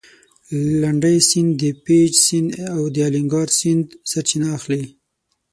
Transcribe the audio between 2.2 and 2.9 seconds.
سیند او